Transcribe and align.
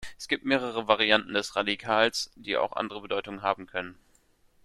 Es 0.17 0.27
gibt 0.27 0.45
mehrere 0.45 0.87
Varianten 0.87 1.35
des 1.35 1.55
Radikals, 1.55 2.31
die 2.35 2.57
auch 2.57 2.73
andere 2.73 3.01
Bedeutungen 3.01 3.43
haben 3.43 3.67
können. 3.67 3.93